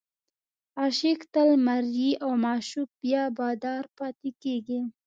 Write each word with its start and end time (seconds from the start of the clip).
عاشق 0.79 1.19
تل 1.33 1.49
مریی 1.65 2.11
او 2.23 2.29
معشوق 2.43 2.89
بیا 3.01 3.23
بادار 3.37 3.83
پاتې 3.97 4.29
کېږي. 4.43 4.79